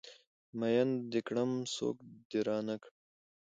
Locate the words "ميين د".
0.59-1.13